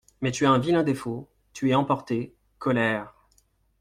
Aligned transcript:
Mais 0.21 0.31
tu 0.31 0.47
as 0.47 0.49
un 0.49 0.57
vilain 0.57 0.81
défaut, 0.81 1.29
tu 1.53 1.69
es 1.69 1.75
emporté, 1.75 2.33
colère… 2.57 3.13